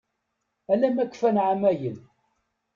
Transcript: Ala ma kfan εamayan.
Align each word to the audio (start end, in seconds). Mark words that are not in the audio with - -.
Ala 0.71 0.89
ma 0.95 1.05
kfan 1.11 1.37
εamayan. 1.41 1.97